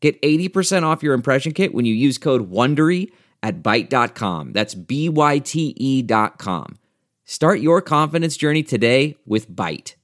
[0.00, 3.10] Get 80% off your impression kit when you use code WONDERY
[3.42, 4.52] at Byte.com.
[4.52, 6.78] That's B-Y-T-E dot com.
[7.24, 9.94] Start your confidence journey today with Byte.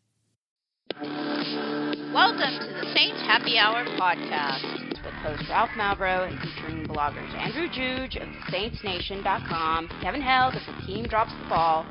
[1.01, 7.69] Welcome to the Saints Happy Hour podcast with host Ralph Malbrough and featuring bloggers Andrew
[7.69, 11.87] Juge of SaintsNation.com, Kevin Held of The Team Drops the Ball,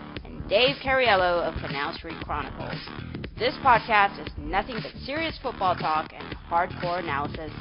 [0.47, 2.77] Dave Cariello of Canal Street Chronicles.
[3.38, 7.51] This podcast is nothing but serious football talk and hardcore analysis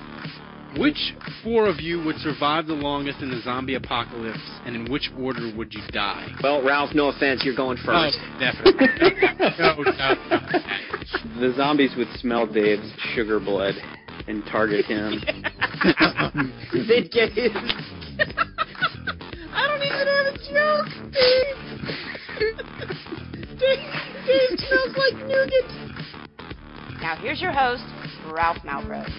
[0.76, 5.10] which four of you would survive the longest in the zombie apocalypse, and in which
[5.18, 6.28] order would you die?
[6.42, 8.18] Well, Ralph, no offense, you're going first.
[8.18, 8.86] Oh, definitely.
[9.58, 11.40] no, no, no.
[11.40, 13.74] The zombies would smell Dave's sugar blood
[14.26, 15.20] and target him.
[16.72, 17.52] They'd get his.
[19.52, 21.61] I don't even have a joke, Dave.
[24.32, 25.64] Dave, Dave smells like nougat.
[27.02, 27.82] Now here's your host,
[28.30, 29.10] Ralph Malbrough.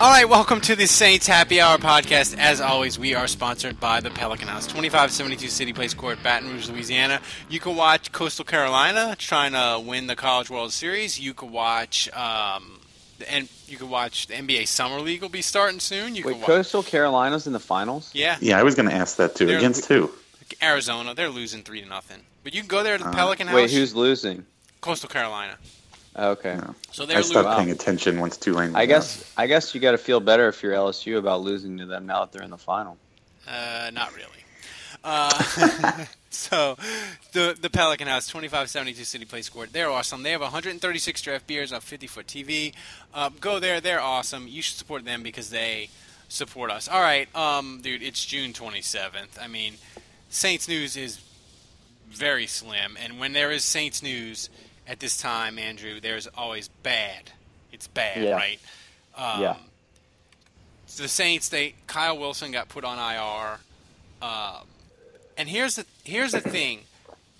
[0.00, 2.38] All right, welcome to the Saints Happy Hour podcast.
[2.38, 6.70] As always, we are sponsored by the Pelican House, 2572 City Place Court, Baton Rouge,
[6.70, 7.20] Louisiana.
[7.50, 11.20] You can watch Coastal Carolina trying to win the College World Series.
[11.20, 12.80] You can watch, um,
[13.28, 16.16] and you can watch the NBA Summer League will be starting soon.
[16.16, 18.10] You Wait, can watch, Coastal Carolina's in the finals?
[18.14, 19.44] yeah, Yeah, I was going to ask that too.
[19.44, 20.10] They're- Against who?
[20.62, 21.14] Arizona.
[21.14, 23.54] They're losing three to nothing, but you can go there to the Uh, Pelican House.
[23.56, 24.44] Wait, who's losing?
[24.80, 25.56] Coastal Carolina?
[26.16, 26.56] Okay.
[26.56, 26.74] No.
[26.90, 27.64] So I they're I stopped losing.
[27.64, 28.74] paying attention once Tulane.
[28.74, 31.78] I was guess I guess you got to feel better if you're LSU about losing
[31.78, 32.96] to them now that they're in the final.
[33.46, 34.26] Uh, not really.
[35.02, 36.76] Uh, so,
[37.32, 39.72] the the Pelican House, twenty five seventy two City Place Court.
[39.72, 40.22] They're awesome.
[40.22, 42.74] They have one hundred and thirty six draft beers on fifty foot TV.
[43.14, 43.80] Uh, go there.
[43.80, 44.46] They're awesome.
[44.48, 45.88] You should support them because they
[46.28, 46.86] support us.
[46.88, 48.02] All right, um, dude.
[48.02, 49.38] It's June twenty seventh.
[49.40, 49.74] I mean,
[50.28, 51.18] Saints news is
[52.10, 54.50] very slim, and when there is Saints news
[54.86, 57.32] at this time, Andrew, there's always bad.
[57.72, 58.34] It's bad, Yeah.
[58.34, 58.60] right?
[59.16, 59.56] Um, Yeah.
[60.96, 63.60] The Saints, they Kyle Wilson got put on IR.
[64.20, 64.66] Um,
[65.36, 66.80] and here's the here's the thing.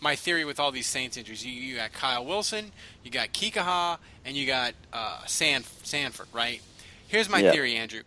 [0.01, 3.99] My theory with all these Saints injuries, you, you got Kyle Wilson, you got Kikaha,
[4.25, 6.63] and you got uh, San, Sanford, right?
[7.09, 7.53] Here's my Yeah.
[7.53, 8.03] theory, Andrew.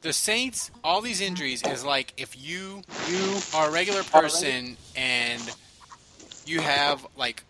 [0.00, 5.42] The Saints, all these injuries is like if you you are a regular person and
[6.46, 7.44] you have like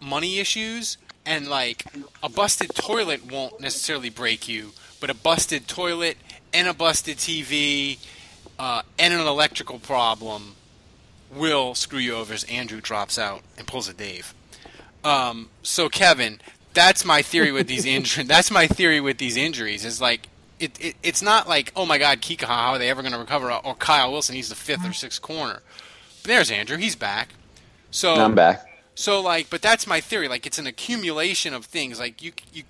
[0.00, 1.84] money issues and like
[2.22, 6.16] a busted toilet won't necessarily break you, but a busted toilet
[6.52, 7.98] and a busted TV
[8.58, 10.56] uh, and an electrical problem
[11.34, 14.34] will screw you over as Andrew drops out and pulls a Dave.
[15.04, 16.40] Um, so Kevin,
[16.74, 18.26] that's my theory with these injuries.
[18.26, 19.84] That's my theory with these injuries.
[19.84, 20.28] Is like
[20.60, 23.18] it, it it's not like oh my God, Kika, how are they ever going to
[23.18, 23.52] recover?
[23.52, 25.62] Or Kyle Wilson, he's the fifth or sixth corner.
[26.22, 27.30] But there's Andrew, he's back.
[27.92, 28.66] So I'm back.
[28.96, 30.26] so like, but that's my theory.
[30.26, 32.00] Like, it's an accumulation of things.
[32.00, 32.64] Like you, you,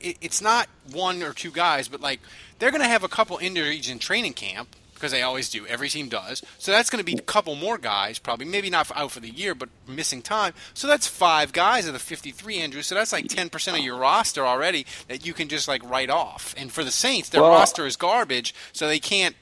[0.00, 2.20] it, it's not one or two guys, but like
[2.58, 5.64] they're going to have a couple injuries in training camp because they always do.
[5.66, 6.42] Every team does.
[6.58, 9.30] So that's going to be a couple more guys, probably maybe not out for the
[9.30, 10.54] year, but missing time.
[10.74, 12.82] So that's five guys of the 53, Andrew.
[12.82, 16.54] So that's like 10% of your roster already that you can just like write off.
[16.56, 19.34] And for the Saints, their Well- roster is garbage, so they can't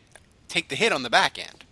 [0.48, 1.64] take the hit on the back end.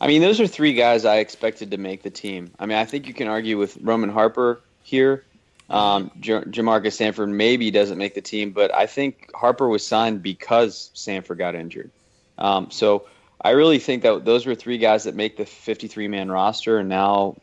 [0.00, 2.52] I mean, those are three guys I expected to make the team.
[2.58, 5.24] I mean, I think you can argue with Roman Harper here.
[5.70, 10.90] Um, Jamarca Sanford maybe doesn't make the team, but I think Harper was signed because
[10.94, 11.90] Sanford got injured.
[12.38, 13.06] Um, so
[13.40, 16.88] I really think that those were three guys that make the 53 man roster, and
[16.88, 17.36] now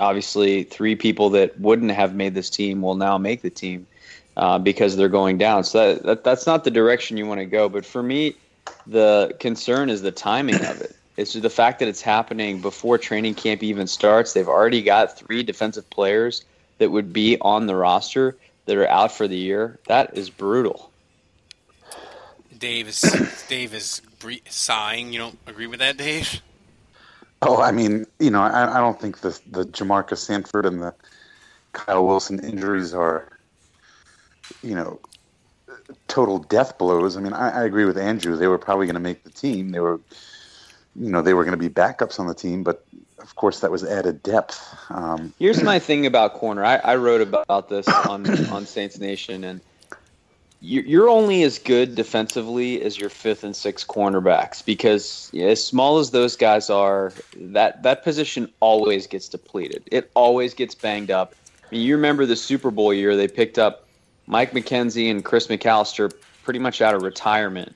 [0.00, 3.86] obviously three people that wouldn't have made this team will now make the team
[4.36, 5.64] uh, because they're going down.
[5.64, 7.68] So that, that, that's not the direction you want to go.
[7.68, 8.34] But for me,
[8.86, 10.96] the concern is the timing of it.
[11.18, 14.34] It's just the fact that it's happening before training camp even starts.
[14.34, 16.44] They've already got three defensive players
[16.78, 18.36] that would be on the roster
[18.66, 19.80] that are out for the year.
[19.88, 20.92] That is brutal.
[22.56, 23.02] Dave is
[23.48, 25.12] Dave is bre- sighing.
[25.12, 26.40] You don't agree with that, Dave?
[27.42, 30.94] Oh, I mean, you know, I, I don't think the the Jamarca Sanford and the
[31.72, 33.28] Kyle Wilson injuries are,
[34.62, 35.00] you know,
[36.06, 37.16] total death blows.
[37.16, 38.36] I mean, I, I agree with Andrew.
[38.36, 39.70] They were probably going to make the team.
[39.70, 40.00] They were,
[41.00, 42.84] you know, they were going to be backups on the team, but
[43.20, 44.60] of course that was added depth.
[44.90, 46.64] Um, Here's my thing about corner.
[46.64, 49.60] I, I wrote about this on on Saints Nation, and
[50.60, 55.98] you- you're only as good defensively as your fifth and sixth cornerbacks because as small
[55.98, 59.82] as those guys are, that that position always gets depleted.
[59.90, 61.34] It always gets banged up.
[61.62, 63.86] I mean, you remember the Super Bowl year they picked up
[64.26, 66.12] Mike McKenzie and Chris McAlister
[66.42, 67.74] pretty much out of retirement,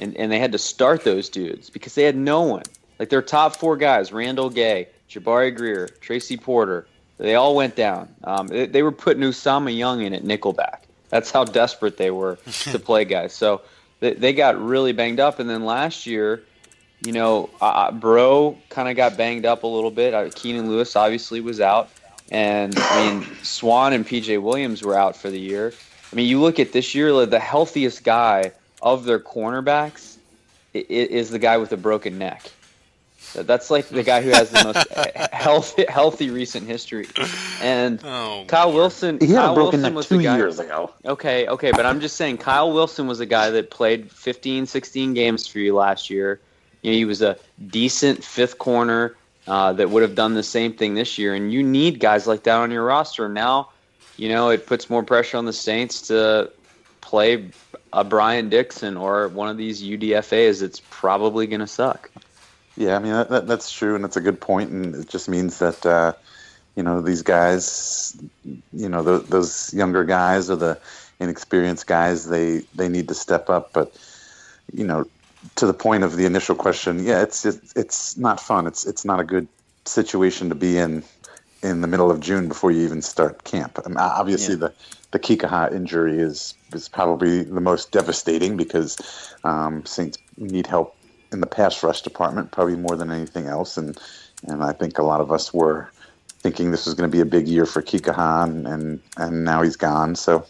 [0.00, 2.64] and and they had to start those dudes because they had no one.
[2.98, 6.86] Like their top four guys: Randall Gay, Jabari Greer, Tracy Porter.
[7.18, 8.08] They all went down.
[8.24, 10.80] Um, they, they were putting Usama Young in at nickelback.
[11.10, 13.32] That's how desperate they were to play guys.
[13.32, 13.62] So
[14.00, 15.38] they, they got really banged up.
[15.38, 16.42] And then last year,
[17.04, 20.12] you know, uh, Breaux kind of got banged up a little bit.
[20.12, 21.88] Uh, Keenan Lewis obviously was out.
[22.32, 25.72] And I mean, Swann and PJ Williams were out for the year.
[26.12, 28.52] I mean, you look at this year, the healthiest guy
[28.84, 30.16] of their cornerbacks
[30.74, 32.50] i- i- is the guy with a broken neck.
[33.34, 34.86] That's like the guy who has the most
[35.32, 37.08] healthy, healthy recent history.
[37.60, 40.60] And Oh, Kyle Wilson, He had Kyle a broken Wilson neck was two guy, years
[40.60, 40.92] ago.
[41.04, 45.14] Okay, okay, but I'm just saying Kyle Wilson was a guy that played 15, 16
[45.14, 46.40] games for you last year.
[46.82, 47.36] You know, he was a
[47.68, 49.16] decent fifth corner
[49.48, 52.44] uh, that would have done the same thing this year, and you need guys like
[52.44, 53.28] that on your roster.
[53.28, 53.70] Now,
[54.16, 56.50] you know, it puts more pressure on the Saints to
[57.00, 57.48] play
[57.94, 62.10] a Brian Dixon or one of these UDFA's it's probably going to suck.
[62.76, 65.28] Yeah, I mean that, that, that's true, and it's a good point, and it just
[65.28, 66.12] means that uh,
[66.74, 68.16] you know these guys,
[68.72, 70.78] you know th- those younger guys or the
[71.20, 73.72] inexperienced guys, they they need to step up.
[73.72, 73.96] But
[74.72, 75.06] you know,
[75.54, 78.66] to the point of the initial question, yeah, it's it's, it's not fun.
[78.66, 79.46] It's it's not a good
[79.84, 81.04] situation to be in
[81.64, 83.84] in the middle of June before you even start camp.
[83.86, 84.68] Mean, obviously, Yeah.
[84.68, 84.72] the
[85.12, 88.96] the Kikaha injury is is probably the most devastating because
[89.44, 90.94] um, Saints need help
[91.32, 93.76] in the pass rush department, probably more than anything else.
[93.76, 93.98] And
[94.46, 95.90] and I think a lot of us were
[96.42, 99.62] thinking this was going to be a big year for Kikaha, and, and and now
[99.62, 100.14] he's gone.
[100.16, 100.44] So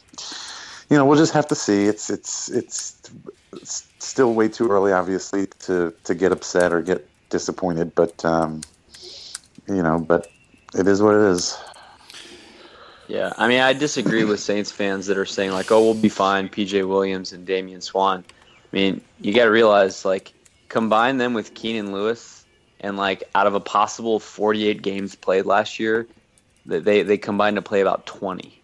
[0.90, 1.84] you know, we'll just have to see.
[1.84, 3.10] It's it's it's,
[3.52, 7.94] it's still way too early, obviously, to to get upset or get disappointed.
[7.94, 8.62] But um,
[9.68, 10.28] you know, but
[10.74, 11.58] it is what it is.
[13.06, 16.08] Yeah, I mean, I disagree with Saints fans that are saying like, "Oh, we'll be
[16.08, 18.24] fine." PJ Williams and Damian Swann.
[18.28, 20.32] I mean, you got to realize like
[20.68, 22.44] combine them with Keenan Lewis,
[22.80, 26.06] and like out of a possible 48 games played last year,
[26.66, 28.58] that they they combined to play about 20,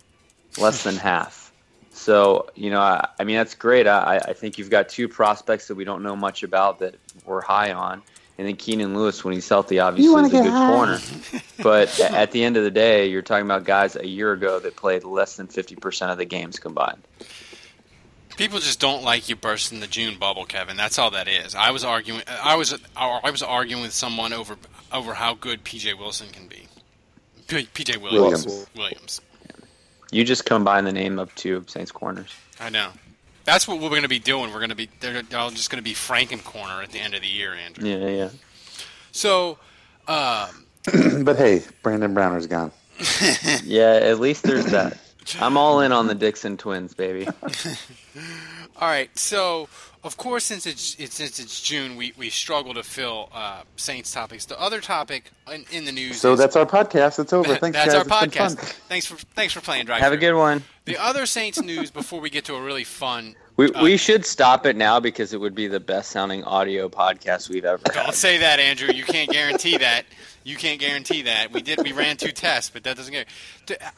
[0.58, 1.52] less than half.
[1.90, 3.86] So you know, I, I mean, that's great.
[3.86, 6.94] I, I think you've got two prospects that we don't know much about that
[7.26, 8.02] we're high on,
[8.40, 10.98] and then Keenan Lewis when he's healthy, obviously, is a good corner.
[11.62, 14.76] But at the end of the day, you're talking about guys a year ago that
[14.76, 17.02] played less than 50% of the games combined.
[18.38, 20.78] People just don't like you bursting the June bubble, Kevin.
[20.78, 21.54] That's all that is.
[21.54, 22.22] I was arguing.
[22.26, 22.74] I was.
[22.96, 24.56] I was arguing with someone over
[24.90, 26.66] over how good PJ Wilson can be.
[27.46, 28.46] PJ Williams.
[28.46, 28.68] Williams.
[28.74, 29.20] Williams.
[30.12, 32.34] You just combine the name of two Saints corners.
[32.58, 32.88] I know.
[33.50, 34.52] That's what we're going to be doing.
[34.52, 34.88] We're going to be.
[35.00, 37.88] They're all just going to be Franken corner at the end of the year, Andrew.
[37.88, 38.28] Yeah, yeah.
[39.10, 39.58] So,
[40.06, 40.66] um,
[41.24, 42.70] but hey, Brandon Browner's gone.
[43.64, 44.98] Yeah, at least there's that.
[45.40, 47.26] I'm all in on the Dixon twins, baby.
[48.76, 49.10] all right.
[49.18, 49.68] So,
[50.02, 54.10] of course, since it's, it's since it's June, we, we struggle to fill uh, Saints
[54.12, 54.46] topics.
[54.46, 56.20] The other topic in, in the news.
[56.20, 57.18] So is, that's our podcast.
[57.18, 57.54] It's over.
[57.56, 57.94] Thanks, that's guys.
[57.94, 58.56] our It's been podcast.
[58.58, 58.74] fun.
[58.88, 60.00] Thanks for thanks for playing Drive.
[60.00, 60.62] Have a good one.
[60.86, 63.34] The other Saints news before we get to a really fun.
[63.56, 66.88] We, Uh, we should stop it now because it would be the best sounding audio
[66.88, 68.14] podcast we've ever Don't had.
[68.14, 68.88] say that, Andrew.
[68.92, 70.06] You can't guarantee that.
[70.44, 71.52] You can't guarantee that.
[71.52, 71.82] We did.
[71.82, 73.28] We ran two tests, but that doesn't get.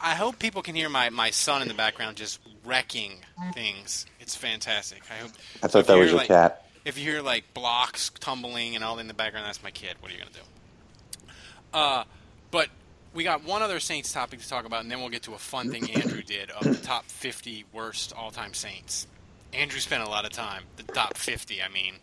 [0.01, 3.13] I hope people can hear my, my son in the background just wrecking
[3.53, 4.05] things.
[4.23, 5.03] It's fantastic.
[5.11, 5.31] I hope.
[5.61, 6.65] I thought that was your like, cat.
[6.85, 9.95] If you hear like blocks tumbling and all in the background, that's my kid.
[9.99, 11.31] What are you gonna do?
[11.73, 12.03] Uh,
[12.49, 12.69] but
[13.13, 15.37] we got one other Saints topic to talk about, and then we'll get to a
[15.37, 19.07] fun thing Andrew did of the top 50 worst all-time Saints.
[19.53, 20.63] Andrew spent a lot of time.
[20.77, 21.61] The top 50.
[21.61, 21.95] I mean,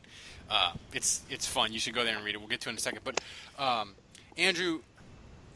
[0.50, 1.72] uh, it's it's fun.
[1.72, 2.38] You should go there and read it.
[2.38, 3.00] We'll get to it in a second.
[3.02, 3.20] But
[3.58, 3.94] um,
[4.36, 4.80] Andrew,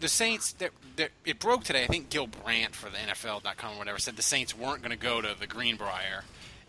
[0.01, 1.85] the Saints that, that it broke today.
[1.85, 4.97] I think Gil Brandt for the NFL.com or whatever said the Saints weren't going to
[4.97, 6.25] go to the Greenbrier,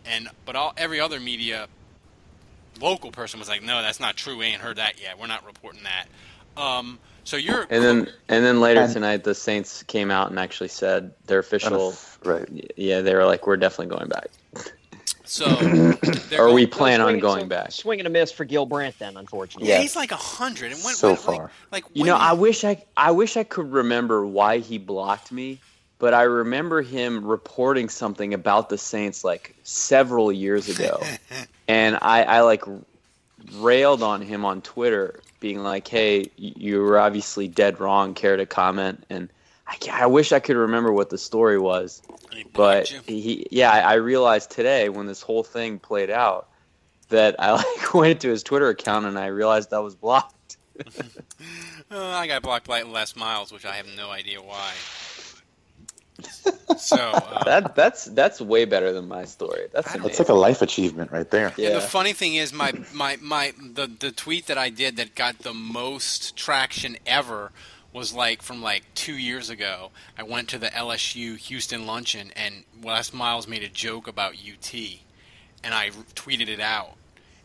[0.08, 1.66] and but all every other media
[2.80, 4.36] local person was like, no, that's not true.
[4.36, 5.18] We ain't heard that yet.
[5.18, 6.06] We're not reporting that.
[6.60, 10.38] Um, so you're And then and then later And- tonight, the Saints came out and
[10.38, 11.94] actually said their official.
[12.24, 12.48] Right.
[12.76, 14.28] Yeah, they were like, we're definitely going back.
[15.24, 15.44] so
[16.30, 17.72] they're Or we going- plan on Swing- going so- back.
[17.72, 19.68] Swing and a miss for Gil Brandt, then, unfortunately.
[19.68, 19.82] Yeah, Yeah.
[19.82, 21.50] he's like a hundred and went So went, far.
[21.70, 24.78] Like, like You know, he- I wish I I wish I could remember why he
[24.78, 25.60] blocked me,
[25.98, 31.02] but I remember him reporting something about the Saints like several years ago,
[31.68, 32.64] and I, I like
[33.54, 38.14] railed on him on Twitter, being like, "Hey, you were obviously dead wrong.
[38.14, 39.28] Care to comment?" And
[39.66, 42.02] I, I wish I could remember what the story was,
[42.52, 43.00] but you.
[43.06, 46.48] he yeah I, I realized today when this whole thing played out
[47.08, 50.56] that I like went to his Twitter account and I realized I was blocked.
[51.88, 54.72] Uh, I got blocked by Les Miles, which I have no idea why.
[56.76, 59.66] So uh, That that's that's way better than my story.
[59.72, 61.52] That's I That's like a life achievement right there.
[61.56, 61.68] Yeah.
[61.68, 65.14] And the funny thing is, my, my, my the, the tweet that I did that
[65.14, 67.52] got the most traction ever
[67.92, 69.90] was like from like two years ago.
[70.18, 74.74] I went to the LSU Houston luncheon, and Les Miles made a joke about UT,
[75.64, 76.96] and I tweeted it out,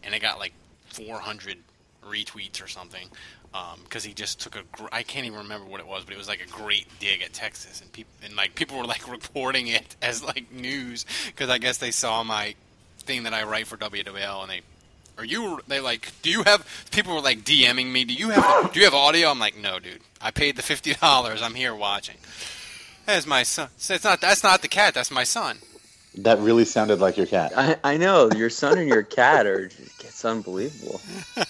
[0.04, 0.54] and it got like
[0.88, 1.58] 400
[2.06, 3.08] retweets or something.
[3.54, 6.14] Um, because he just took a, gr- I can't even remember what it was, but
[6.14, 9.06] it was like a great dig at Texas, and people and like people were like
[9.12, 12.56] reporting it as like news because I guess they saw my
[13.00, 14.62] thing that I write for WWL, and they
[15.18, 18.72] are you they like do you have people were like DMing me do you have
[18.72, 19.28] do you have audio?
[19.28, 20.00] I'm like no dude.
[20.22, 21.42] I paid the fifty dollars.
[21.42, 22.18] I'm here watching.
[23.06, 25.58] That's my son it's not that's not the cat that's my son
[26.16, 27.54] That really sounded like your cat.
[27.56, 31.00] I, I know your son and your cat are it's unbelievable.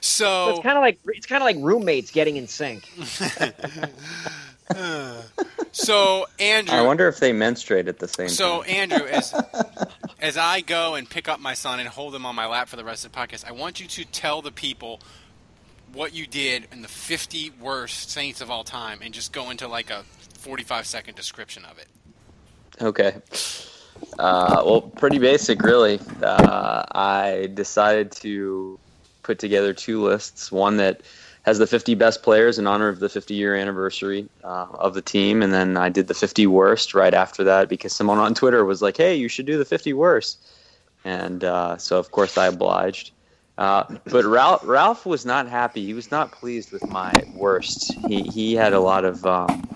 [0.00, 2.84] So so it's kind of like it's kind of like roommates getting in sync.
[5.72, 8.34] so Andrew I wonder if they menstruate at the same time.
[8.34, 8.70] So time.
[8.70, 9.34] Andrew, as
[10.20, 12.76] as I go and pick up my son and hold him on my lap for
[12.76, 15.00] the rest of the podcast, I want you to tell the people
[15.92, 19.68] what you did in the 50 worst Saints of all time, and just go into
[19.68, 20.02] like a
[20.38, 21.86] 45 second description of it.
[22.80, 23.14] Okay.
[24.18, 26.00] Uh, well, pretty basic, really.
[26.22, 28.78] Uh, I decided to
[29.22, 30.52] put together two lists.
[30.52, 31.02] One that
[31.44, 35.02] has the 50 best players in honor of the 50 year anniversary uh, of the
[35.02, 38.64] team, and then I did the 50 worst right after that because someone on Twitter
[38.64, 40.38] was like, "Hey, you should do the 50 worst,"
[41.04, 43.12] and uh, so of course I obliged.
[43.56, 45.84] Uh, but Ralph, Ralph was not happy.
[45.84, 47.92] He was not pleased with my worst.
[48.08, 49.68] He he had a lot of um,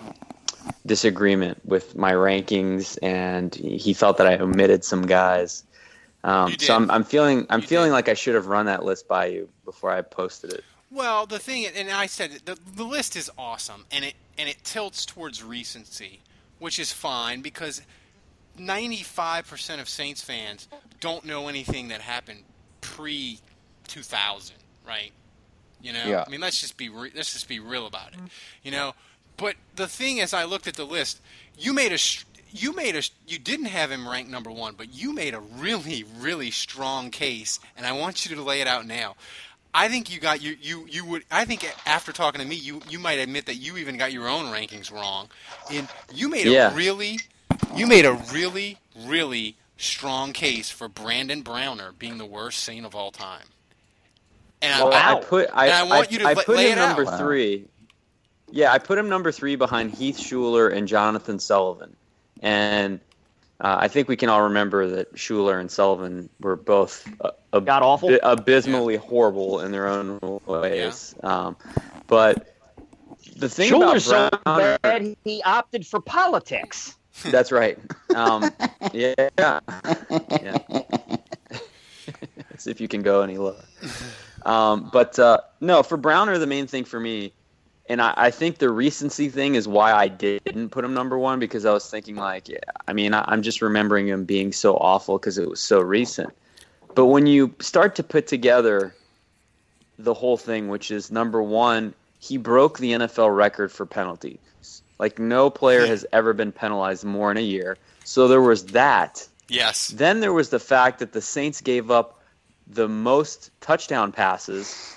[0.86, 5.64] disagreement with my rankings, and he felt that I omitted some guys.
[6.24, 7.94] Um, so I'm, I'm feeling I'm You feeling did.
[7.94, 10.64] like I should have run that list by you before I posted it.
[10.90, 14.48] Well, the thing, and I said it, the the list is awesome, and it and
[14.48, 16.20] it tilts towards recency,
[16.58, 17.82] which is fine because
[18.68, 20.68] 95% of Saints fans
[21.00, 22.40] don't know anything that happened
[22.80, 23.38] pre
[23.86, 24.56] 2000,
[24.86, 25.12] right?
[25.80, 26.24] You know, Yeah.
[26.26, 28.18] I mean, let's just be re- let's just be real about it,
[28.62, 28.94] you know.
[29.38, 31.20] But the thing is, I looked at the list.
[31.58, 31.98] You made a
[32.50, 36.04] you made a you didn't have him ranked number one, but you made a really
[36.18, 39.16] really strong case, and I want you to lay it out now.
[39.74, 41.24] I think you got you you you would.
[41.30, 44.28] I think after talking to me, you you might admit that you even got your
[44.28, 45.28] own rankings wrong.
[45.72, 47.18] And you made a really
[47.76, 52.94] you made a really really strong case for Brandon Browner being the worst Saint of
[52.96, 53.44] all time.
[54.62, 56.70] And I- Well, I, I put I, I want you to I la- put lay
[56.70, 57.18] him number out.
[57.20, 57.66] three.
[58.50, 61.94] Yeah, I put him number three behind Heath Shuler and Jonathan Sullivan,
[62.40, 63.00] and
[63.60, 67.66] uh, I think we can all remember that Shuler and Sullivan were both uh, ab-
[67.66, 68.16] God awful.
[68.22, 71.14] abysmally horrible in their own ways.
[71.22, 71.56] Um,
[72.06, 72.54] but
[73.36, 76.96] the thing Shuler's so about Browner, bad he opted for politics.
[77.24, 77.78] that's right.
[78.14, 78.52] Um,
[78.92, 79.60] yeah, yeah.
[82.54, 83.56] As if you can go any lower.
[84.46, 87.32] Um, but uh, no, for Browner, the main thing for me,
[87.88, 91.38] and I, I think the recency thing is why I didn't put him number one
[91.38, 94.76] because I was thinking like, yeah, I mean, I, I'm just remembering him being so
[94.76, 96.30] awful because it was so recent.
[96.94, 98.94] But when you start to put together
[99.98, 104.38] the whole thing, which is number one, he broke the NFL record for penalties.
[104.98, 107.78] Like no player has ever been penalized more in a year.
[108.04, 109.26] So there was that.
[109.48, 112.20] yes, Then there was the fact that the Saints gave up
[112.66, 114.94] the most touchdown passes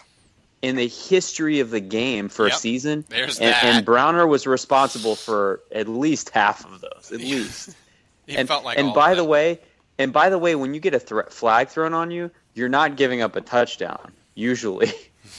[0.62, 2.56] in the history of the game for Yep.
[2.56, 3.06] a season.
[3.10, 3.64] There's and, that.
[3.64, 7.76] and Browner was responsible for at least half of those, at least.
[8.28, 8.78] he and felt like.
[8.78, 9.60] and by the way,
[9.98, 12.96] and by the way, when you get a thre- flag thrown on you, you're not
[12.98, 14.92] giving up a touchdown usually.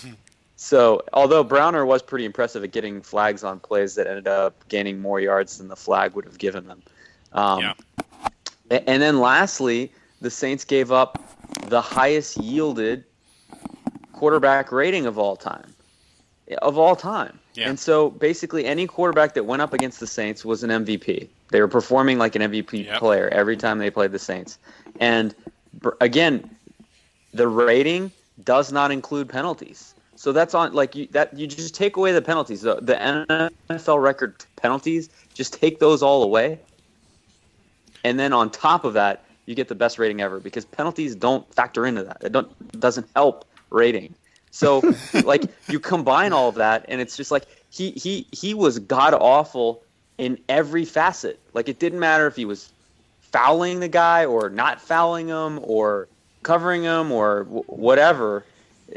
[0.57, 5.01] so, although Browner was pretty impressive at getting flags on plays that ended up gaining
[5.01, 6.83] more yards than the flag would have given them.
[7.33, 7.75] Um, Yeah.
[8.71, 11.23] And then lastly, the Saints gave up
[11.69, 13.05] the highest yielded
[14.23, 15.75] quarterback rating of all time.
[16.59, 17.41] Of all time.
[17.55, 17.69] Yeah.
[17.69, 21.27] And so basically any quarterback that went up against the Saints was an MVP.
[21.51, 23.01] They were performing like an MVP Yep.
[23.01, 24.59] player every time they played the Saints.
[25.01, 25.35] And
[26.01, 26.49] again,
[27.35, 28.13] the rating
[28.45, 29.93] does not include penalties.
[30.15, 32.61] So that's on like you that you just take away the penalties.
[32.61, 32.95] The, the
[33.69, 36.61] NFL record penalties, just take those all away.
[38.05, 41.53] And then on top of that, you get the best rating ever because penalties don't
[41.53, 42.19] factor into that.
[42.23, 44.15] It don't it doesn't help rating.
[44.51, 44.83] So
[45.25, 49.15] like you combine all of that and it's just like he he he was god
[49.15, 49.83] awful
[50.19, 51.41] in every facet.
[51.55, 52.73] Like it didn't matter if he was
[53.21, 56.07] fouling the guy or not fouling him or
[56.43, 58.45] covering him or w- whatever.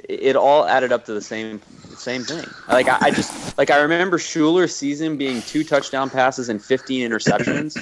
[0.10, 1.62] It all added up to the same
[1.96, 2.46] same thing.
[2.68, 7.10] Like I, I just like I remember Shuler's season being two touchdown passes and 15
[7.10, 7.78] interceptions.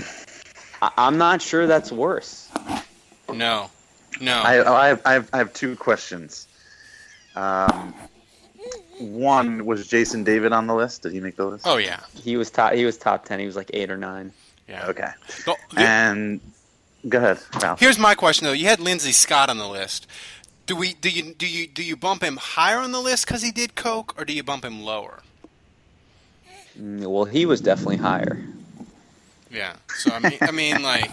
[0.82, 2.50] I, I'm not sure that's worse.
[3.34, 3.72] No,
[4.22, 4.42] no.
[4.42, 6.48] I, I, have, I, have, I have two questions.
[7.36, 7.94] Um,
[9.00, 11.02] one was Jason David on the list.
[11.04, 11.66] Did he make the list?
[11.68, 12.74] oh yeah, He was top.
[12.74, 13.40] He was top 10.
[13.40, 14.32] He was like eight or nine.
[14.68, 14.88] yeah.
[14.88, 15.10] Okay.
[15.46, 16.40] The- the- And
[17.10, 17.80] go ahead, Ralph.
[17.80, 18.54] Here's my question though.
[18.54, 20.08] You had Lindsay Scott on the list.
[20.66, 23.42] Do we do you do you do you bump him higher on the list because
[23.42, 25.22] he did coke, or do you bump him lower?
[26.80, 28.42] Mm, Well, he was definitely higher.
[29.52, 29.74] Yeah.
[29.98, 31.12] So I mean, I mean, like,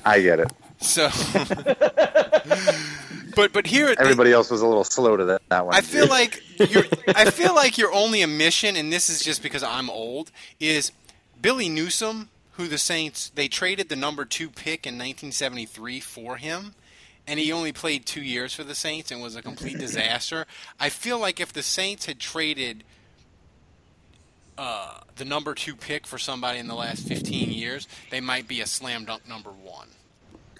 [0.04, 0.50] I get it.
[0.80, 1.08] so.
[3.38, 5.74] but but here, Everybody else was a little slow to that, that one.
[5.74, 6.82] I feel like your
[7.14, 10.90] I feel like your only omission, and this is just because I'm old, is
[11.40, 16.74] Billy Newsome, who the Saints they traded the number two pick in 1973 for him,
[17.28, 20.44] and he only played two years for the Saints and was a complete disaster.
[20.80, 22.82] I feel like if the Saints had traded
[24.58, 28.60] uh, the number two pick for somebody in the last 15 years, they might be
[28.60, 29.86] a slam dunk number one.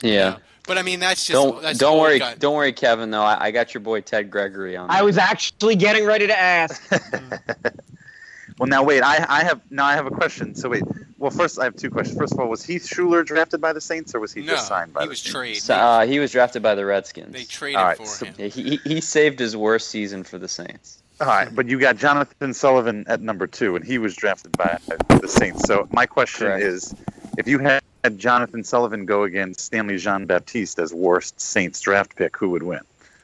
[0.01, 0.37] Yeah.
[0.69, 3.11] But I mean, that's just Don't that's don't worry, guy- don't worry, Kevin.
[3.11, 4.91] Though I, I got your boy Ted Gregory on.
[4.91, 6.83] I was actually getting ready to ask.
[8.59, 9.03] well, now wait.
[9.03, 10.55] I, I have now I have a question.
[10.55, 10.83] So wait.
[11.17, 12.19] Well, first I have two questions.
[12.19, 14.69] First of all, was Heath Shuler drafted by the Saints or was he No, just
[14.69, 15.33] signed by he the was Saints?
[15.33, 15.63] traded.
[15.63, 17.33] So, uh, he was drafted by the Redskins.
[17.33, 18.35] They traded All right, for so- him.
[18.39, 21.03] Yeah, he, he he saved his worst season for the Saints.
[21.21, 24.79] All right, but you got Jonathan Sullivan at number two, and he was drafted by
[25.21, 25.65] the Saints.
[25.67, 26.63] So my question Correct.
[26.63, 26.95] is,
[27.39, 27.81] if you had
[28.17, 32.81] Jonathan Sullivan go against Stanley Jean Baptiste as worst Saints draft pick, who would win?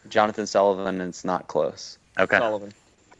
[0.09, 1.99] Jonathan Sullivan, and it's not close.
[2.19, 2.39] Okay.
[2.39, 2.73] Sullivan.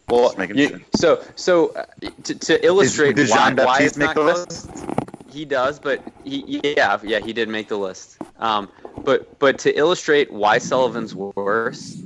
[0.09, 0.81] Well, Just making you- sure.
[0.97, 1.85] so so uh,
[2.25, 4.85] to, to illustrate Did why, why Baptiste it's make not the close, list?
[5.31, 8.19] he does, but he yeah yeah he did make the list.
[8.39, 8.69] Um,
[9.03, 11.97] but but to illustrate why Sullivan's worse,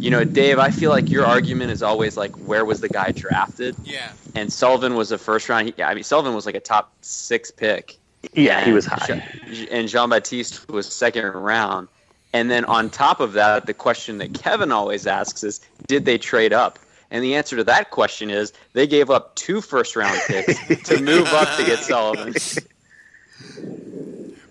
[0.00, 3.12] you know, Dave, I feel like your argument is always like where was the guy
[3.12, 4.10] drafted, Yeah.
[4.34, 5.72] and Sullivan was a first round.
[5.72, 7.96] He, I mean, Sullivan was like a top six pick.
[8.34, 9.22] Yeah, he was high.
[9.70, 11.88] And Jean Baptiste was second round.
[12.32, 16.18] And then on top of that, the question that Kevin always asks is, did they
[16.18, 16.78] trade up?
[17.10, 21.00] And the answer to that question is they gave up two first round picks to
[21.02, 22.34] move up to get Sullivan.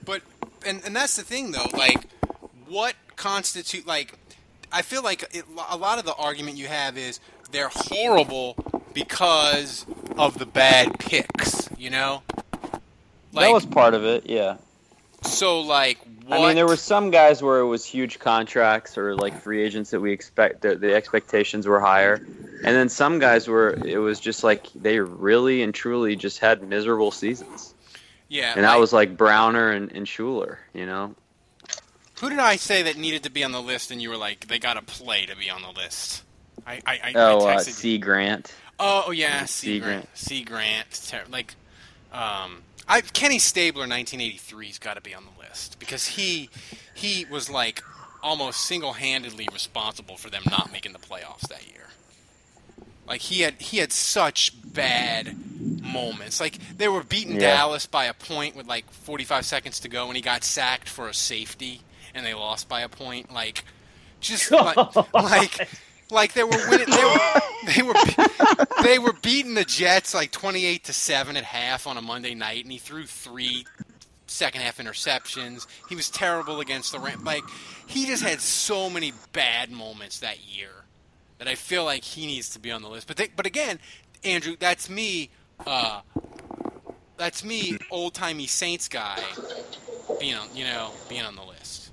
[0.05, 0.21] But
[0.65, 2.07] and and that's the thing though, like
[2.67, 4.17] what constitute like
[4.71, 7.19] I feel like it, a lot of the argument you have is
[7.51, 8.55] they're horrible
[8.93, 9.85] because
[10.17, 12.23] of the bad picks, you know?
[13.35, 14.57] Like that was part of it, yeah.
[15.23, 19.15] so like what I mean, there were some guys where it was huge contracts or
[19.15, 23.47] like free agents that we expect that the expectations were higher, and then some guys
[23.47, 27.73] were it was just like they really and truly just had miserable seasons,
[28.29, 31.13] yeah, and that was like Browner and, and Shuler, you know.
[32.21, 34.47] who did I say that needed to be on the list and you were like
[34.47, 36.23] they got to play to be on the list?
[36.65, 37.59] I I, I, Oh, I uh.
[37.59, 37.97] C.
[37.99, 38.53] Grant.
[38.79, 39.75] Oh, yeah, C.
[39.75, 40.09] C Grant.
[40.15, 41.07] C Grant.
[41.07, 41.55] Ter- Like,
[42.11, 46.49] um, I Kenny Stabler, 1983's got to be on the list because he
[46.93, 47.83] he was like
[48.21, 51.87] almost single-handedly responsible for them not making the playoffs that year.
[53.07, 55.35] Like he had he had such bad
[55.81, 56.39] moments.
[56.39, 57.55] Like they were beating Yeah.
[57.55, 61.07] Dallas by a point with like 45 seconds to go, and he got sacked for
[61.07, 61.81] a safety,
[62.13, 63.31] and they lost by a point.
[63.31, 63.63] Like,
[64.19, 64.77] just like
[65.13, 65.69] like
[66.09, 66.87] like they were winning.
[66.89, 67.19] They were
[67.75, 72.01] they were they were beating the Jets like 28 to seven at half on a
[72.01, 73.65] Monday night, and he threw three
[74.27, 75.67] second half interceptions.
[75.89, 77.23] He was terrible against the Rams.
[77.23, 77.43] Like
[77.87, 80.71] he just had so many bad moments that year
[81.37, 83.07] that I feel like he needs to be on the list.
[83.07, 83.79] But they, but again,
[84.23, 85.29] Andrew, that's me.
[85.65, 86.01] Uh,
[87.17, 89.23] that's me, old timey Saints guy,
[90.19, 91.91] being on you know being on the list.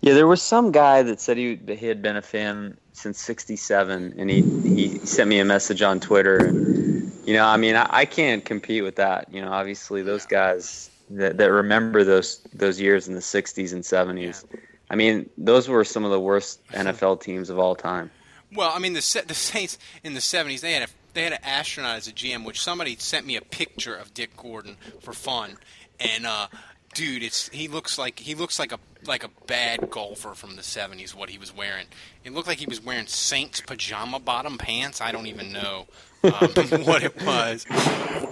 [0.00, 4.14] Yeah, there was some guy that said he he had been a fan since '67,
[4.16, 6.46] and he he sent me a message on Twitter.
[6.46, 9.28] And, you know, I mean, I, I can't compete with that.
[9.30, 13.82] You know, obviously those guys that that remember those those years in the '60s and
[13.82, 14.44] '70s.
[14.88, 18.10] I mean, those were some of the worst NFL teams of all time.
[18.54, 21.40] Well, I mean the the Saints in the '70s they had a they had an
[21.42, 25.56] astronaut as a GM, which somebody sent me a picture of Dick Gordon for fun,
[25.98, 26.46] and uh,
[26.94, 30.62] dude, it's he looks like he looks like a like a bad golfer from the
[30.62, 31.14] '70s.
[31.14, 31.86] What he was wearing,
[32.24, 35.00] it looked like he was wearing Saints pajama bottom pants.
[35.00, 35.86] I don't even know
[36.22, 36.30] um,
[36.84, 37.66] what it was,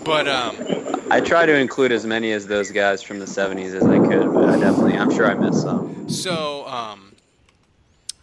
[0.04, 0.56] but um,
[1.10, 4.32] I try to include as many as those guys from the '70s as I could,
[4.32, 6.08] but I definitely, I'm sure I missed some.
[6.08, 7.12] so um,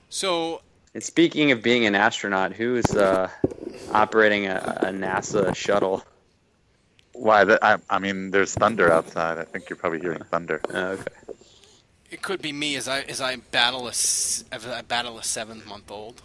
[0.10, 0.62] so
[0.93, 3.30] And speaking of being an astronaut, who is uh,
[3.91, 6.04] operating a, a NASA shuttle.
[7.19, 7.43] Why?
[7.43, 9.38] That, I, I mean, there's thunder outside.
[9.38, 10.62] I think you're probably hearing thunder.
[10.73, 11.03] Oh, okay.
[12.12, 15.23] It could be me as I as I battle a s- as I battle a
[15.23, 16.21] seven month old,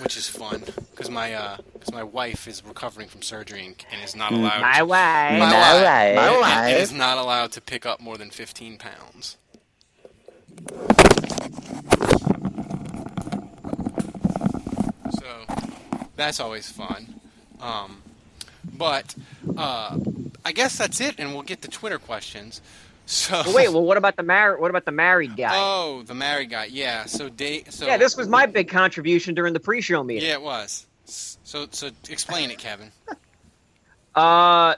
[0.00, 4.02] which is fun because my uh 'cause my wife is recovering from surgery and, and
[4.02, 4.60] is not allowed.
[4.62, 5.32] My to, wife.
[5.32, 6.16] my My wife, wife.
[6.16, 6.52] My and- wife.
[6.74, 9.36] and is not allowed to pick up more than fifteen pounds.
[15.18, 15.26] So
[16.16, 17.20] that's always fun.
[17.60, 18.02] Um,
[18.72, 19.14] but
[19.56, 19.98] uh,
[20.44, 22.60] I guess that's it, and we'll get to Twitter questions.
[23.06, 25.50] So Well, wait, well, what about the mar- What about the married guy?
[25.54, 26.66] Oh, the married guy.
[26.66, 27.04] Yeah.
[27.06, 27.70] So Dave.
[27.70, 30.28] So yeah, this was my big contribution during the pre-show meeting.
[30.28, 30.86] Yeah, it was.
[31.04, 32.90] So so explain it, Kevin.
[34.14, 34.74] Uh,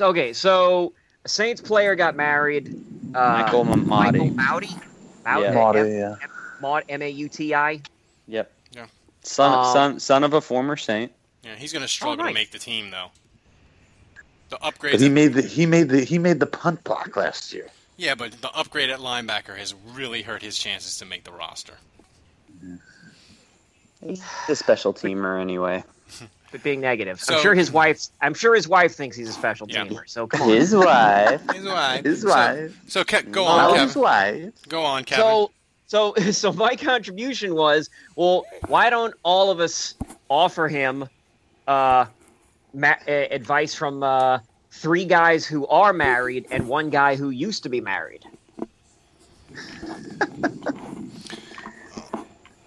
[0.00, 0.92] okay, so
[1.24, 2.68] a Saints player got married.
[3.14, 3.86] Uh, Michael Mauti.
[3.86, 4.80] Michael Mauti.
[5.24, 5.42] Mauti.
[5.42, 5.52] Yeah.
[5.54, 6.26] Mauti, yeah.
[6.60, 7.80] Maud, M-A-U-T-I.
[8.28, 8.52] Yep.
[8.72, 8.86] Yeah.
[9.22, 11.10] Son, Um, son, son of a former Saint.
[11.46, 12.30] Yeah, he's going to struggle nice.
[12.30, 13.08] to make the team though.
[14.48, 15.00] The But upgrades.
[15.00, 17.68] he made the he made the he made the punt block last year.
[17.96, 21.74] yeah, but the upgrade at linebacker has really hurt his chances to make the roster.
[24.04, 25.84] He's a special teamer anyway.
[26.52, 28.06] But being negative, So- I'm sure his wife.
[28.22, 29.84] I'm sure his wife thinks he's a special Yeah.
[29.84, 30.02] teamer.
[30.08, 30.50] So come on.
[30.50, 31.42] His wife.
[31.52, 32.04] His wife.
[32.04, 32.80] His wife.
[32.86, 34.52] So, Ke- go on, His wife.
[34.68, 35.24] Go on, Kevin.
[35.24, 35.50] So,
[35.88, 39.94] so, so my contribution was, well, why don't all of us
[40.30, 41.08] offer him
[41.66, 42.06] uh,
[42.74, 44.38] ma- uh, advice from uh,
[44.70, 48.24] three guys who are married and one guy who used to be married?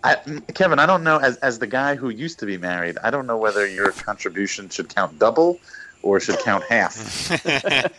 [0.04, 0.16] I,
[0.54, 1.18] Kevin, I don't know.
[1.18, 4.70] As as the guy who used to be married, I don't know whether your contribution
[4.70, 5.60] should count double
[6.04, 6.96] or should count half.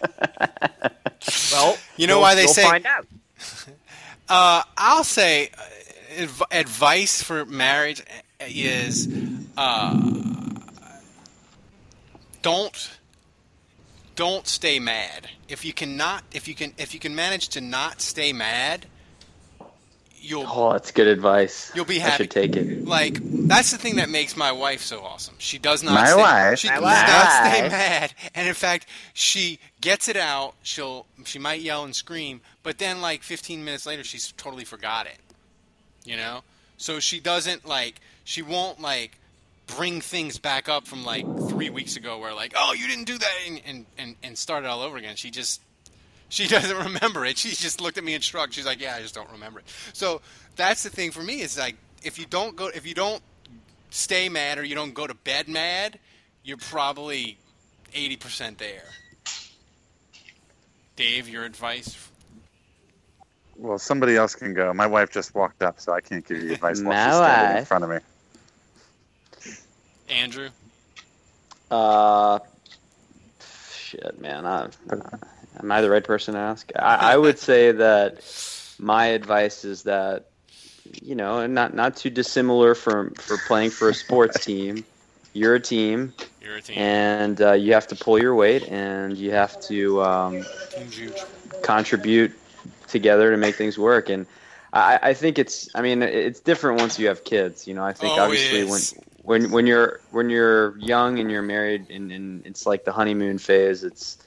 [1.52, 3.06] Well, You know we'll- why they we'll say- find out.
[4.32, 8.00] Uh, I'll say uh, adv- advice for marriage
[8.48, 9.08] is
[9.58, 9.92] uh,
[12.42, 12.98] don't
[14.16, 15.28] don't stay mad.
[15.48, 18.86] If you cannot, if you can, if you can manage to not stay mad,
[20.16, 21.72] you'll Oh, that's good advice.
[21.74, 22.24] You'll be I happy.
[22.24, 22.84] should take it.
[22.84, 25.36] like that's the thing that makes my wife so awesome.
[25.38, 26.58] She does not My stay, wife.
[26.58, 27.08] she My does wife.
[27.08, 30.54] not stay mad, and in fact, she gets it out.
[30.62, 35.06] She'll she might yell and scream, but then like 15 minutes later, she's totally forgot
[35.06, 35.16] it.
[36.04, 36.42] You know,
[36.76, 39.16] so she doesn't like she won't like
[39.76, 43.18] bring things back up from like three weeks ago, where like oh you didn't do
[43.18, 45.16] that and and and, and start it all over again.
[45.16, 45.60] She just
[46.28, 47.38] she doesn't remember it.
[47.38, 48.54] She just looked at me and shrugged.
[48.54, 50.20] She's like, "Yeah, I just don't remember it." So
[50.56, 51.40] that's the thing for me.
[51.40, 53.22] Is like if you don't go, if you don't
[53.90, 55.98] stay mad or you don't go to bed mad,
[56.44, 57.38] you're probably
[57.94, 58.84] eighty percent there.
[60.96, 61.96] Dave, your advice?
[63.60, 64.72] well, somebody else can go.
[64.72, 67.58] My wife just walked up, so I can't give you advice while My she's standing
[67.58, 67.98] in front of me.
[70.10, 70.48] Andrew?
[71.70, 72.38] Uh,
[73.72, 74.44] shit, man.
[74.46, 74.68] I,
[75.58, 76.70] am I the right person to ask?
[76.76, 78.22] I, I would say that
[78.78, 80.26] my advice is that,
[81.02, 84.84] you know, and not not too dissimilar from for playing for a sports team.
[85.32, 86.76] You're a team, You're a team.
[86.78, 90.44] and uh, you have to pull your weight, and you have to um,
[91.62, 92.32] contribute
[92.88, 94.08] together to make things work.
[94.08, 94.26] And
[94.72, 97.68] I, I think it's, I mean, it's different once you have kids.
[97.68, 98.80] You know, I think Oh, obviously when.
[99.22, 103.38] When when you're when you're young and you're married and, and it's like the honeymoon
[103.38, 103.84] phase.
[103.84, 104.18] It's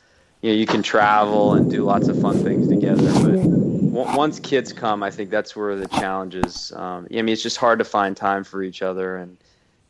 [0.42, 4.74] you know you can travel and do lots of fun things together, but once kids
[4.74, 6.72] come, I think that's where the challenge is.
[6.74, 9.38] Um, I mean, it's just hard to find time for each other and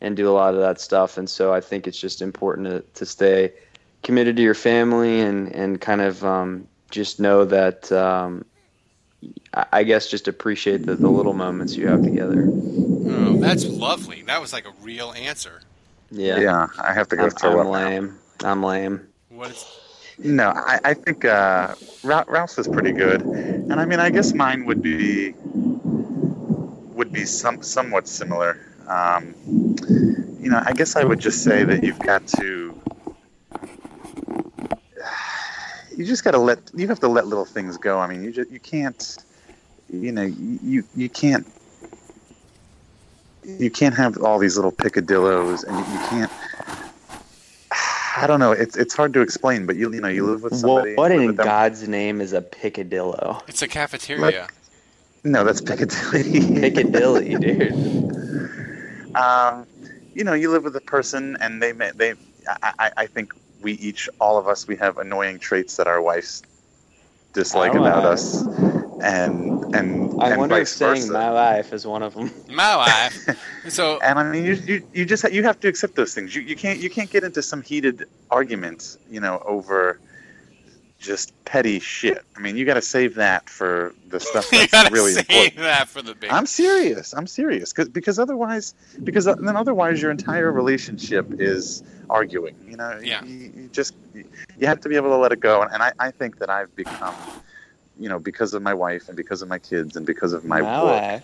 [0.02, 1.18] and do a lot of that stuff.
[1.18, 3.54] And so I think it's just important to, to stay
[4.04, 7.92] committed to your family and and kind of um, just know that.
[7.92, 8.46] Um,
[9.54, 12.48] I I guess just appreciate the, the little moments you have together.
[13.32, 14.22] That's lovely.
[14.24, 15.62] That was like a real answer.
[16.12, 17.74] Yeah, Yeah, I have to go I'm, throw I'm up.
[17.74, 17.80] now.
[17.90, 18.20] lame.
[18.44, 19.08] I'm lame.
[19.30, 19.66] What is?
[20.20, 24.32] No, I, I think uh, Ra- Ralph's is pretty good, and I mean, I guess
[24.34, 25.34] mine would be
[26.94, 28.60] would be some somewhat similar.
[28.88, 29.34] Um,
[30.40, 32.80] you know, I guess I would just say that you've got to
[35.98, 38.00] you just got to let you have to let little things go.
[38.00, 39.18] I mean, you just you can't
[39.90, 41.46] you know you you can't
[43.46, 46.32] you can't have all these little picadillos and you, you can't
[48.16, 48.52] I don't know.
[48.52, 50.96] It's it's hard to explain, but you you know you live with What, somebody.
[50.96, 53.42] what in God's name is a picadillo?
[53.48, 54.48] It's a cafeteria.
[55.24, 56.60] No, that's Piccadilly.
[56.60, 59.16] Piccadilly, dude.
[59.16, 59.66] um,
[60.14, 62.14] you know, you live with a person, and they may they.
[62.62, 66.02] I, I, I think we each, all of us, we have annoying traits that our
[66.02, 66.44] wives
[67.32, 68.12] dislike Oh, about wow.
[68.12, 68.46] us,
[69.02, 71.14] and and I and wonder if vice saying versa.
[71.14, 72.32] my life is one of them.
[72.50, 73.28] My life.
[73.70, 76.36] So And I mean, you, you, you just you have to accept those things.
[76.36, 80.00] You, you can't you can't get into some heated arguments, you know, over
[81.00, 82.24] just petty shit.
[82.38, 85.12] I mean, you got to save that for the stuff that's you that's gotta really
[85.14, 85.56] save important.
[85.58, 86.30] that for the big.
[86.32, 87.14] I'm serious.
[87.14, 87.74] I'm serious.
[87.74, 92.56] Cause, because otherwise, because uh, then otherwise your entire relationship is arguing.
[92.68, 93.24] You know, Yeah.
[93.26, 95.62] you, you just you have to be able to let it go.
[95.62, 97.16] And I, I think that I've become,
[98.00, 100.62] you know, because of my wife and because of my kids and because of my
[100.62, 101.24] My work, life.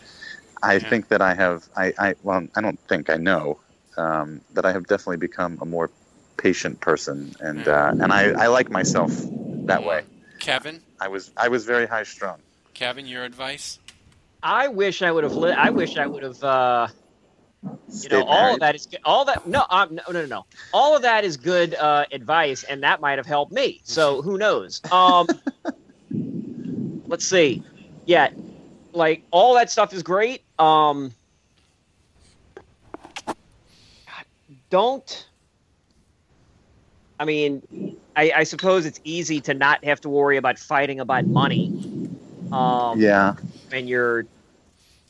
[0.61, 0.89] I Yeah.
[0.89, 1.69] think that I have.
[1.75, 3.59] I, I well, I don't think I know
[3.97, 5.89] um, that I have definitely become a more
[6.37, 9.25] patient person, and uh, and I, I like myself
[9.65, 10.03] that way.
[10.39, 12.39] Kevin, I was I was very high strung.
[12.73, 13.79] Kevin, your advice?
[14.41, 15.35] I wish I would have.
[15.35, 16.41] Li- I wish I would have.
[16.43, 16.87] Uh,
[17.89, 18.99] you Stayed know, all of that is good.
[19.03, 19.45] all that.
[19.45, 20.45] No, um, no, no, no, no.
[20.71, 23.81] All of that is good uh, advice, and that might have helped me.
[23.83, 24.81] So who knows?
[24.91, 25.27] Um,
[27.09, 27.63] let's see.
[28.05, 28.29] Yeah,
[28.93, 30.43] like all that stuff is great.
[30.57, 31.13] Um,
[34.69, 35.27] don't.
[37.19, 41.25] I mean, I, I suppose it's easy to not have to worry about fighting about
[41.25, 41.67] money.
[42.51, 43.35] Um, Yeah.
[43.71, 44.25] and you're,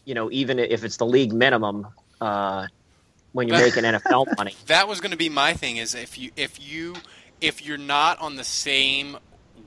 [0.05, 1.87] you know, even if it's the league minimum,
[2.19, 2.67] uh,
[3.31, 4.55] when you're making NFL money.
[4.67, 5.77] That was going to be my thing.
[5.77, 6.95] Is if you if you
[7.41, 9.17] if you're not on the same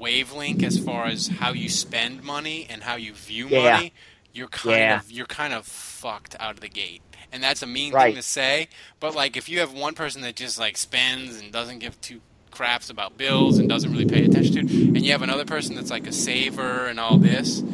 [0.02, 3.60] wavelength as far as how you spend money and how you view Yeah.
[3.72, 3.94] money,
[4.32, 4.96] you're kind Yeah.
[4.96, 7.02] of you're kind of fucked out of the gate.
[7.32, 8.14] And that's a mean Right.
[8.14, 8.68] thing to say,
[9.00, 12.22] but like if you have one person that just like spends and doesn't give two
[12.52, 14.60] craps about bills and doesn't really pay attention to,
[14.94, 17.64] and you have another person that's like a saver and all this,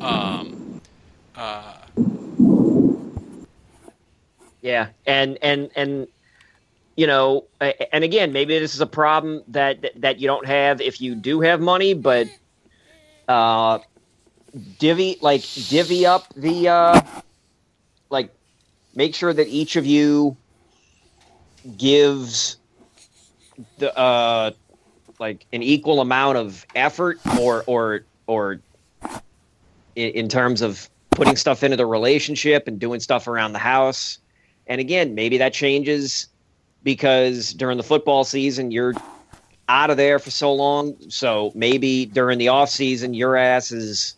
[0.00, 0.80] um,
[1.36, 1.74] uh,
[4.62, 6.08] Yeah, and and and
[6.96, 11.00] you know, and again, maybe this is a problem that that you don't have if
[11.00, 12.26] you do have money, but
[13.28, 13.78] uh,
[14.78, 17.00] divvy like divvy up the uh,
[18.08, 18.34] like
[18.94, 20.36] make sure that each of you
[21.76, 22.56] gives
[23.78, 24.52] the uh
[25.18, 28.60] like an equal amount of effort or or or
[29.96, 34.18] in, in terms of putting stuff into the relationship and doing stuff around the house.
[34.66, 36.28] And again maybe that changes
[36.86, 38.94] because during the football season you're
[39.68, 44.14] out of there for so long so maybe during the off season your ass is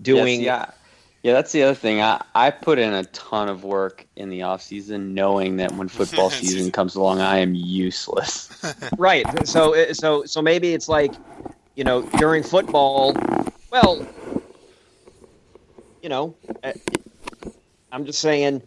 [0.00, 0.70] doing yeah,
[1.22, 2.00] yeah, that's the other thing.
[2.00, 5.86] I, I put in a ton of work in the off season, knowing that when
[5.86, 8.48] football season comes along, I am useless.
[8.98, 11.12] right so so so maybe it's like
[11.76, 13.14] you know during football
[13.70, 14.06] well
[16.02, 16.72] you know uh,
[17.90, 18.62] i'm just saying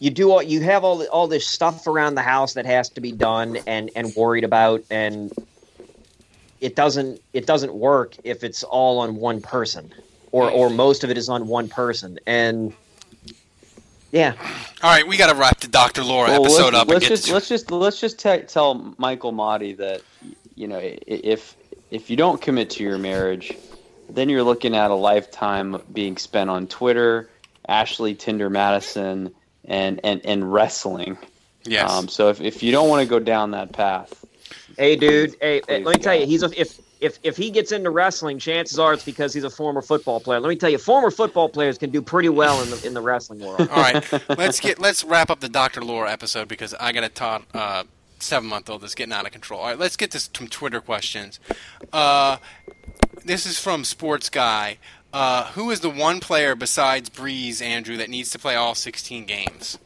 [0.00, 3.00] you do all you have all all this stuff around the house that has to
[3.00, 5.32] be done and and worried about and
[6.60, 9.92] it doesn't it doesn't work if it's all on one person
[10.32, 10.76] or or mm.
[10.76, 12.72] most of it is on one person and
[14.12, 14.34] yeah
[14.80, 16.88] all right, we got to wrap the Doctor Laura Well, episode let's, up.
[16.88, 20.02] let's just to- let's just let's just te- tell Michael Mauti that
[20.54, 21.56] you know if
[21.90, 23.56] if you don't commit to your marriage,
[24.08, 27.28] then you're looking at a lifetime being spent on Twitter,
[27.66, 29.34] Ashley Tinder Madison,
[29.68, 31.16] and and and wrestling.
[31.64, 31.90] yes.
[31.90, 34.24] Um, so if if you don't want to go down that path,
[34.78, 35.34] Hey, dude.
[35.40, 38.38] Hey, Please, let me tell you, he's a, if if if he gets into wrestling,
[38.38, 40.38] chances are it's because he's a former football player.
[40.40, 43.00] Let me tell you, former football players can do pretty well in the in the
[43.00, 43.60] wrestling world.
[43.60, 44.04] All right,
[44.38, 47.84] let's get let's wrap up the Doctor Laura episode because I got a tot uh,
[48.20, 49.60] seven month old that's getting out of control.
[49.60, 51.40] All right, let's get to some Twitter questions.
[51.92, 52.36] Uh,
[53.24, 54.78] this is from Sports Guy.
[55.12, 59.24] Uh, who is the one player besides Brees, Andrew, that needs to play all 16
[59.24, 59.78] games?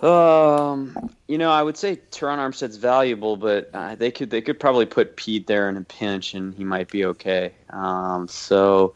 [0.00, 4.60] Um, you know, I would say Terron Armstead's valuable, but uh, they could they could
[4.60, 7.52] probably put Pete there in a pinch, and he might be okay.
[7.70, 8.92] Um, so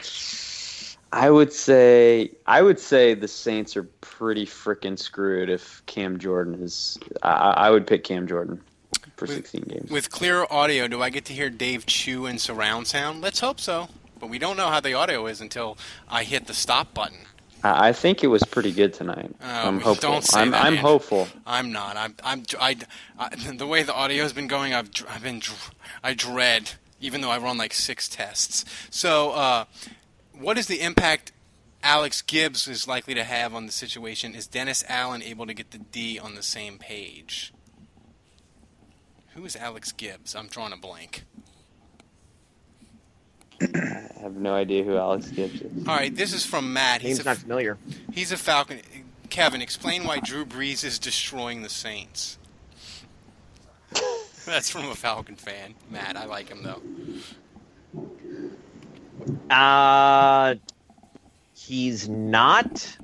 [1.13, 6.63] I would say I would say the Saints are pretty freaking screwed if Cam Jordan
[6.63, 6.99] is.
[7.23, 8.61] I, I would pick Cam Jordan
[9.18, 9.90] for With- 16 games.
[9.90, 13.20] With clear audio, do I get to hear Dave Chew in surround sound?
[13.20, 13.88] Let's hope so.
[14.20, 15.76] But we don't know how the audio is until
[16.09, 17.18] I hit the stop button.
[17.62, 19.35] I, I think it was pretty good tonight.
[19.40, 20.11] Oh, I'm hopeful.
[20.11, 20.83] don't say I'm, that, I'm Andrew.
[20.83, 21.28] hopeful.
[21.46, 21.96] I'm not.
[21.96, 22.14] I'm.
[22.24, 22.42] I'm.
[22.61, 22.76] I,
[23.18, 24.90] I, the way the audio's been going, I've.
[25.09, 25.40] I've been.
[26.02, 28.64] I dread, even though I run like six tests.
[28.90, 29.64] So, uh,
[30.33, 31.33] what is the impact
[31.83, 34.35] Alex Gibbs is likely to have on the situation?
[34.35, 37.52] Is Dennis Allen able to get the D on the same page?
[39.35, 40.35] Who is Alex Gibbs?
[40.35, 41.25] I'm drawing a blank.
[43.61, 45.87] I have no idea who Alex Gibbs is.
[45.88, 47.01] All right, this is from Matt.
[47.03, 47.79] He's Name's a, not familiar.
[48.12, 48.81] he's a Falcon.
[49.31, 52.38] Kevin, explain why Drew Brees is destroying the Saints.
[54.47, 56.17] That's from a Falcon fan, Matt.
[56.17, 56.81] I like him though.
[59.55, 60.55] Uh,
[61.55, 62.97] he's not.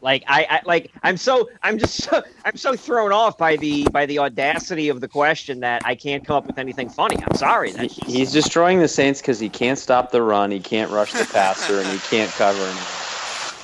[0.00, 3.84] Like I, I like I'm so I'm just so, I'm so thrown off by the
[3.92, 7.16] by the audacity of the question that I can't come up with anything funny.
[7.22, 7.72] I'm sorry.
[7.72, 11.12] That's just- He's destroying the Saints because he can't stop the run, he can't rush
[11.12, 12.84] the passer, and he can't cover anyone.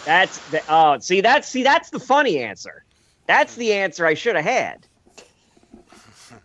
[0.04, 2.84] That's the oh see that's see that's the funny answer.
[3.26, 4.86] That's the answer I should have had.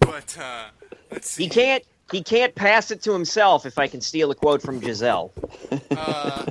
[0.00, 0.66] But uh,
[1.10, 1.44] let's see.
[1.44, 4.78] He can't he can't pass it to himself if I can steal a quote from
[4.78, 5.32] Gisele.
[5.90, 6.46] Uh,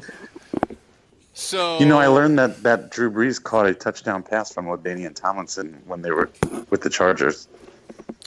[1.36, 5.14] so You know, I learned that, that Drew Brees caught a touchdown pass from LaDainian
[5.16, 6.30] Tomlinson when they were
[6.72, 7.48] with the Chargers.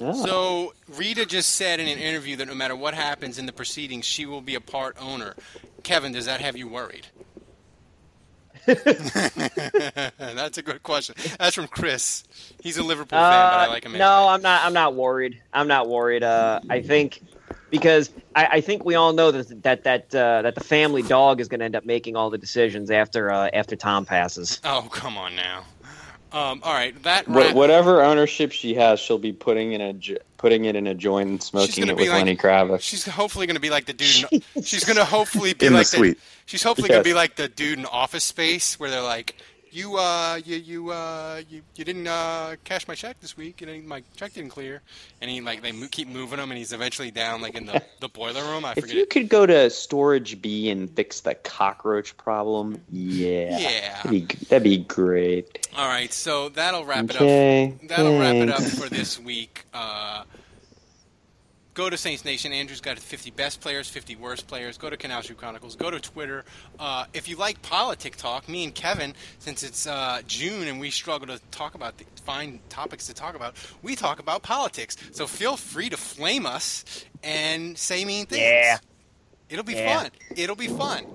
[0.00, 0.24] Oh.
[0.24, 4.04] So Rita just said in an interview that no matter what happens in the proceedings,
[4.04, 5.34] she will be a part owner.
[5.82, 7.08] Kevin, does that have you worried?
[8.66, 11.14] That's a good question.
[11.38, 12.24] That's from Chris.
[12.62, 13.92] He's a Liverpool fan, but I Uh, like him.
[13.92, 14.28] no.
[14.28, 14.64] I'm not.
[14.64, 15.40] I'm not worried.
[15.52, 16.22] I'm not worried.
[16.22, 17.22] Uh, I think
[17.70, 21.40] because I, I think we all know that that that uh, that the family dog
[21.40, 24.60] is going to end up making all the decisions after uh, after Tom passes.
[24.64, 25.64] Oh, come on now.
[26.30, 29.92] Um, all right, that Wha- ra- whatever ownership she has, she'll be putting in a
[29.94, 32.80] jo- putting it in a joint and smoking it with like- Lenny Kravitz.
[32.82, 34.24] She's hopefully going to be like the dude.
[34.30, 36.18] In, she's going to hopefully be In the like suite.
[36.44, 39.36] She's hopefully going to be like the dude in Office Space where they're like,
[39.72, 43.62] "You, uh, you, you, uh, you, you didn't uh, cash my check this week.
[43.62, 44.82] and my check didn't clear."
[45.20, 47.82] And he like they mo- keep moving him, and he's eventually down like in the,
[48.00, 48.64] the boiler room.
[48.64, 54.02] I If you could go to storage B and fix the cockroach problem, yeah, Yeah.
[54.02, 55.66] that'd be, that'd be great.
[55.76, 57.88] All right, so that'll wrap Okay, it up.
[57.88, 59.64] That'll wrap it up for this week.
[59.74, 60.24] Uh,
[61.78, 62.52] go to Saints Nation.
[62.52, 64.76] Andrew's got 50 best players, 50 worst players.
[64.76, 65.76] Go to Canal Street Chronicles.
[65.76, 66.44] Go to Twitter.
[66.78, 70.90] Uh, if you like politic talk, me and Kevin, since it's uh, June and we
[70.90, 74.96] struggle to talk about the, find topics to talk about, we talk about politics.
[75.12, 76.84] So feel free to flame us
[77.22, 78.42] and say mean things.
[78.42, 78.78] Yeah.
[79.48, 80.00] It'll be Yeah.
[80.02, 80.10] fun.
[80.34, 81.06] It'll be fun.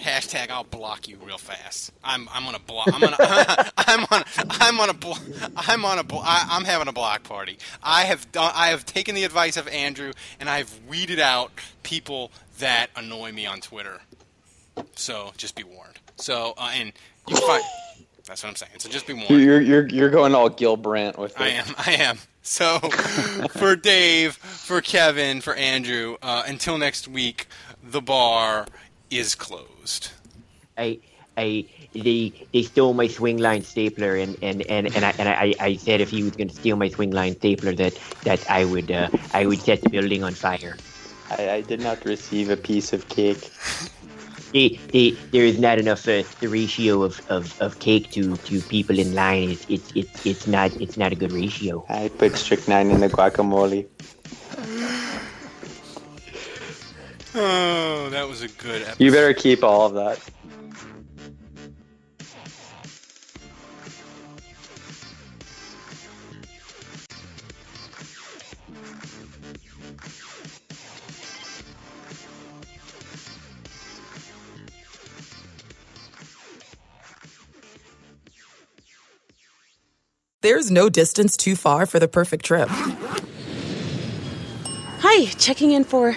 [0.00, 1.92] Hashtag I'll block you real fast.
[2.04, 2.88] I'm I'm on a block.
[2.92, 3.16] I'm on a,
[3.78, 5.14] I'm on I'm on a blo-
[5.56, 7.58] I'm on a blo- I, I'm having a block party.
[7.82, 11.50] I have done I have taken the advice of Andrew and I've weeded out
[11.82, 14.00] people that annoy me on Twitter.
[14.94, 15.98] So just be warned.
[16.16, 16.92] So uh, and
[17.28, 17.62] you find
[18.26, 18.72] that's what I'm saying.
[18.78, 19.30] So just be warned.
[19.30, 21.40] You're you're you're going all Gil Brandt with it.
[21.40, 21.66] I am.
[21.78, 22.18] I am.
[22.42, 22.78] So,
[23.58, 27.48] for Dave, for Kevin, for Andrew, uh, until next week,
[27.82, 28.66] the bar
[29.10, 29.68] is closed.
[30.76, 30.98] I
[31.36, 35.76] I they they stole my Swingline stapler and and and, and I and I, I
[35.76, 39.08] said if he was going to steal my Swingline stapler that that I would uh,
[39.34, 40.76] I would set the building on fire.
[41.30, 43.50] I, I did not receive a piece of cake.
[44.52, 48.60] They, they, there is not enough uh, the ratio of, of, of cake to, to
[48.62, 49.50] people in line.
[49.50, 51.84] It's, it's it's it's not it's not a good ratio.
[51.88, 53.86] I put strychnine in the guacamole.
[57.38, 59.04] Oh, that was a good episode.
[59.04, 60.18] You better keep all of that.
[80.40, 82.68] There's no distance too far for the perfect trip.
[85.00, 86.16] Hi, checking in for.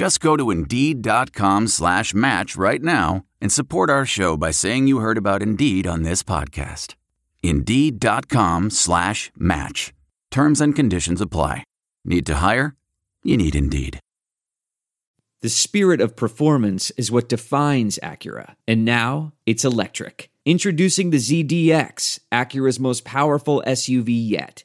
[0.00, 5.00] Just go to Indeed.com slash match right now and support our show by saying you
[5.00, 6.94] heard about Indeed on this podcast.
[7.42, 9.92] Indeed.com slash match.
[10.30, 11.64] Terms and conditions apply.
[12.02, 12.76] Need to hire?
[13.24, 14.00] You need Indeed.
[15.42, 20.30] The spirit of performance is what defines Acura, and now it's electric.
[20.46, 24.64] Introducing the ZDX, Acura's most powerful SUV yet.